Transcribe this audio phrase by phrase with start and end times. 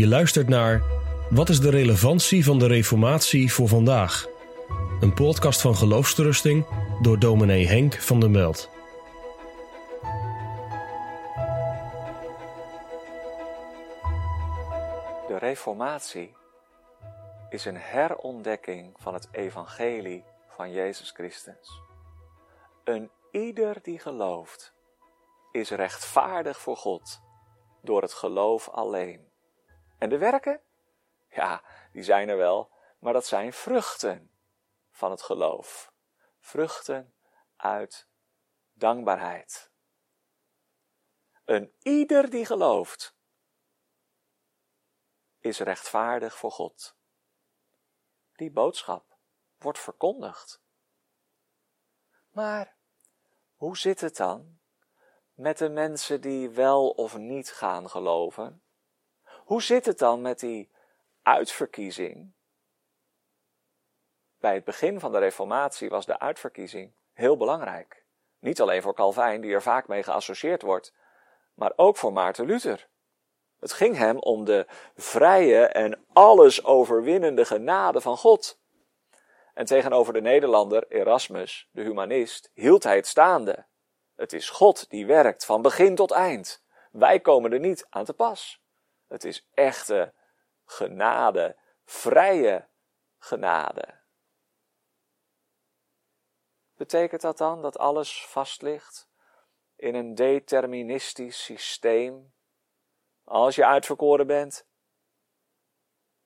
[0.00, 0.82] Je luistert naar
[1.30, 4.26] Wat is de relevantie van de Reformatie voor vandaag?
[5.00, 6.66] Een podcast van Geloofsterusting
[7.02, 8.70] door dominee Henk van der Meld.
[15.26, 16.34] De Reformatie
[17.50, 21.80] is een herontdekking van het evangelie van Jezus Christus.
[22.84, 24.72] Een ieder die gelooft
[25.52, 27.20] is rechtvaardig voor God
[27.82, 29.29] door het geloof alleen.
[30.00, 30.60] En de werken?
[31.28, 34.34] Ja, die zijn er wel, maar dat zijn vruchten
[34.90, 35.92] van het geloof.
[36.38, 37.14] Vruchten
[37.56, 38.08] uit
[38.72, 39.70] dankbaarheid.
[41.44, 43.16] Een ieder die gelooft
[45.38, 46.96] is rechtvaardig voor God.
[48.34, 49.18] Die boodschap
[49.58, 50.62] wordt verkondigd.
[52.30, 52.76] Maar
[53.54, 54.60] hoe zit het dan
[55.32, 58.62] met de mensen die wel of niet gaan geloven?
[59.50, 60.70] Hoe zit het dan met die
[61.22, 62.32] uitverkiezing?
[64.38, 68.04] Bij het begin van de Reformatie was de uitverkiezing heel belangrijk.
[68.38, 70.92] Niet alleen voor Calvijn, die er vaak mee geassocieerd wordt,
[71.54, 72.88] maar ook voor Maarten Luther.
[73.60, 78.58] Het ging hem om de vrije en alles overwinnende genade van God.
[79.54, 83.66] En tegenover de Nederlander Erasmus, de humanist, hield hij het staande.
[84.16, 86.64] Het is God die werkt van begin tot eind.
[86.90, 88.60] Wij komen er niet aan te pas.
[89.10, 90.14] Het is echte
[90.64, 92.68] genade, vrije
[93.18, 94.00] genade.
[96.74, 99.08] Betekent dat dan dat alles vast ligt
[99.76, 102.32] in een deterministisch systeem?
[103.24, 104.66] Als je uitverkoren bent,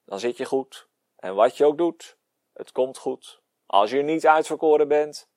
[0.05, 0.89] dan zit je goed.
[1.17, 2.19] En wat je ook doet,
[2.53, 3.43] het komt goed.
[3.67, 5.31] Als je niet uitverkoren bent,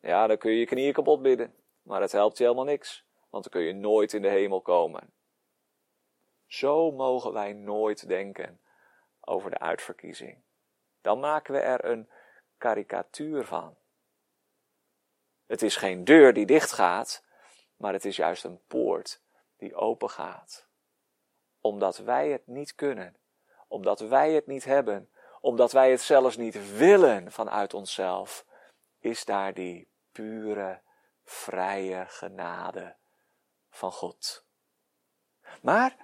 [0.00, 1.54] ja, dan kun je je knieën kapot bidden.
[1.82, 5.12] Maar het helpt je helemaal niks, want dan kun je nooit in de hemel komen.
[6.46, 8.60] Zo mogen wij nooit denken
[9.20, 10.42] over de uitverkiezing.
[11.00, 12.10] Dan maken we er een
[12.58, 13.76] karikatuur van.
[15.46, 17.24] Het is geen deur die dicht gaat,
[17.76, 19.22] maar het is juist een poort
[19.56, 20.68] die open gaat.
[21.60, 23.16] Omdat wij het niet kunnen,
[23.68, 28.46] omdat wij het niet hebben, omdat wij het zelfs niet willen vanuit onszelf,
[28.98, 30.80] is daar die pure
[31.24, 32.96] vrije genade
[33.70, 34.44] van God.
[35.62, 35.96] Maar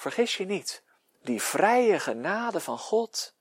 [0.00, 0.82] vergis je niet,
[1.22, 3.34] die vrije genade van God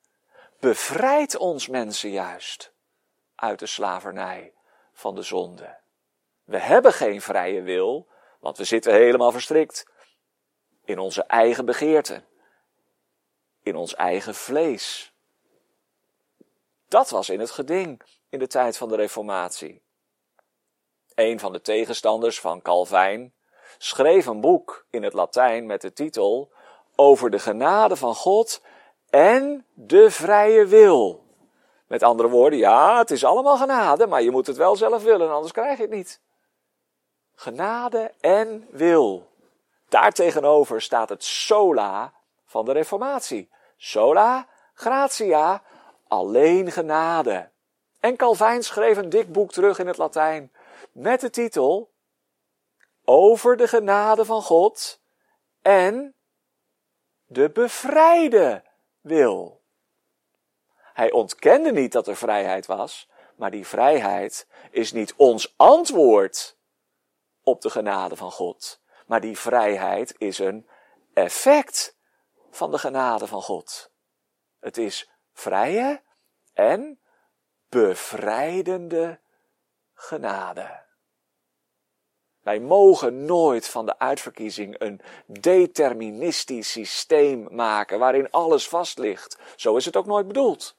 [0.60, 2.74] bevrijdt ons mensen juist
[3.36, 4.54] uit de slavernij
[4.94, 5.78] van de zonde.
[6.44, 8.08] We hebben geen vrije wil,
[8.40, 9.86] want we zitten helemaal verstrikt
[10.86, 12.28] in onze eigen begeerten,
[13.64, 15.14] in ons eigen vlees.
[16.88, 19.82] Dat was in het geding in de tijd van de Reformatie
[21.20, 23.34] een van de tegenstanders van Calvijn,
[23.82, 26.52] schreef een boek in het Latijn met de titel
[26.96, 28.62] Over de genade van God
[29.10, 31.24] en de vrije wil.
[31.88, 35.32] Met andere woorden, ja, het is allemaal genade, maar je moet het wel zelf willen,
[35.32, 36.22] anders krijg je het niet.
[37.36, 39.28] Genade en wil.
[39.90, 42.14] Daartegenover staat het sola
[42.46, 43.50] van de Reformatie.
[43.78, 45.64] Sola gratia,
[46.08, 47.50] alleen genade.
[48.00, 50.52] En Calvijn schreef een dik boek terug in het Latijn
[50.92, 51.90] met de titel
[53.12, 55.02] Over de genade van God
[55.62, 56.16] en
[57.26, 58.64] de bevrijde
[59.02, 59.62] wil.
[60.76, 66.58] Hij ontkende niet dat er vrijheid was, maar die vrijheid is niet ons antwoord
[67.44, 70.70] op de genade van God, maar die vrijheid is een
[71.14, 71.98] effect
[72.50, 73.92] van de genade van God.
[74.60, 76.02] Het is vrije
[76.54, 77.02] en
[77.70, 79.20] bevrijdende
[79.94, 80.88] genade.
[82.50, 89.38] Wij mogen nooit van de uitverkiezing een deterministisch systeem maken waarin alles vast ligt.
[89.56, 90.78] Zo is het ook nooit bedoeld.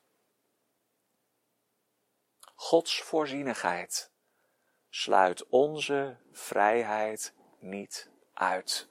[2.55, 4.11] Gods voorzienigheid
[4.89, 8.89] sluit onze vrijheid niet uit.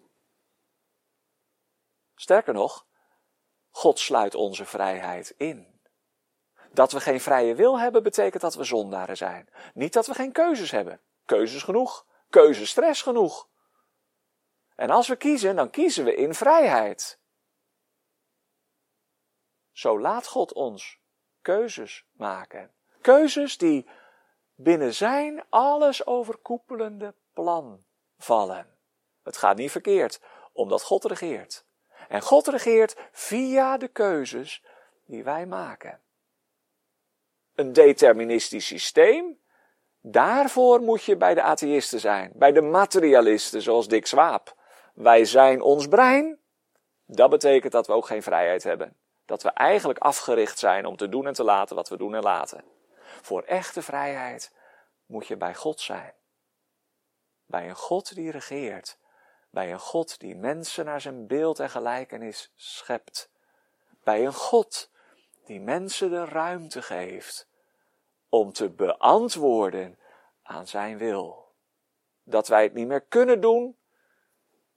[2.16, 2.86] Sterker nog,
[3.70, 5.82] God sluit onze vrijheid in.
[6.72, 9.50] Dat we geen vrije wil hebben, betekent dat we zondaren zijn.
[9.74, 11.02] Niet dat we geen keuzes hebben.
[11.26, 13.48] Keuzes genoeg keuzestress genoeg.
[14.76, 17.20] En als we kiezen, dan kiezen we in vrijheid.
[19.72, 21.00] Zo laat God ons
[21.42, 22.74] keuzes maken.
[23.02, 23.90] Keuzes die
[24.56, 27.84] binnen zijn alles overkoepelende plan
[28.18, 28.78] vallen.
[29.24, 30.22] Het gaat niet verkeerd,
[30.54, 31.66] omdat God regeert.
[32.08, 34.64] En God regeert via de keuzes
[35.06, 36.02] die wij maken.
[37.56, 39.40] Een deterministisch systeem
[40.02, 44.56] Daarvoor moet je bij de atheïsten zijn, bij de materialisten zoals Dick Swaap.
[44.94, 46.40] Wij zijn ons brein,
[47.06, 48.96] Dat betekent dat we ook geen vrijheid hebben.
[49.26, 52.24] Dat we eigenlijk afgericht zijn om te doen en te laten wat we doen en
[52.24, 52.64] laten.
[53.22, 54.54] Voor echte vrijheid
[55.06, 56.14] moet je bij God zijn.
[57.46, 58.98] Bij een God die regeert.
[59.50, 63.30] Bij een God die mensen naar zijn beeld en gelijkenis schept.
[64.04, 64.92] Bij een God
[65.46, 67.49] die mensen de ruimte geeft
[68.30, 70.00] om te beantwoorden
[70.42, 71.54] aan zijn wil.
[72.24, 73.78] Dat wij het niet meer kunnen doen,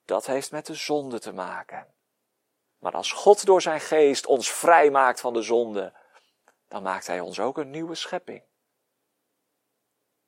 [0.05, 1.95] dat heeft met de zonde te maken.
[2.79, 5.93] Maar als God door zijn geest ons vrij maakt van de zonde,
[6.69, 8.43] dan maakt hij ons ook een nieuwe schepping.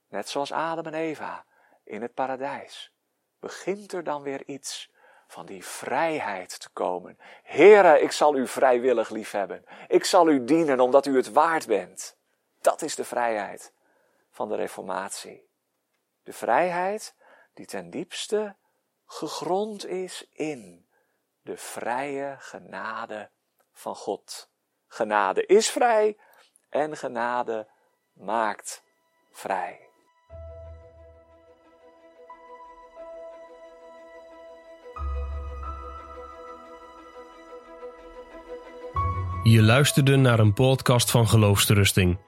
[0.09, 1.45] Net zoals Adam en Eva
[1.85, 2.93] in het paradijs.
[3.39, 4.93] Begint er dan weer iets
[5.27, 7.19] van die vrijheid te komen.
[7.43, 9.65] Heere, ik zal u vrijwillig liefhebben.
[9.89, 12.17] Ik zal u dienen omdat u het waard bent.
[12.65, 13.73] Dat is de vrijheid
[14.31, 15.49] van de Reformatie.
[16.23, 17.15] De vrijheid
[17.55, 18.57] die ten diepste
[19.07, 20.87] gegrond is in
[21.43, 23.31] de vrije genade
[23.73, 24.51] van God.
[24.87, 26.17] Genade is vrij
[26.69, 27.69] en genade
[28.13, 28.83] maakt
[29.31, 29.81] vrij.
[39.43, 42.19] Je luisterde naar een podcast van Geloofsterusting.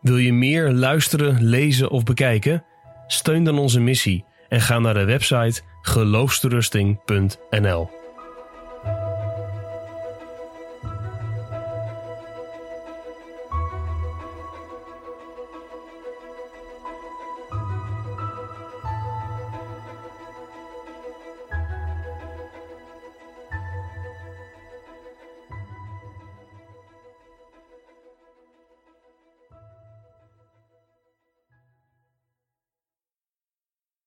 [0.00, 2.64] Wil je meer luisteren, lezen of bekijken?
[3.06, 7.95] Steun dan onze missie en ga naar de website geloofsterusting.nl.